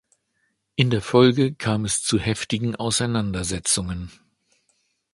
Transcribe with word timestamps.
In 0.75 0.89
der 0.89 1.03
Folge 1.03 1.53
kam 1.53 1.85
es 1.85 2.01
zu 2.01 2.17
heftigen 2.17 2.75
Auseinandersetzungen. 2.75 4.11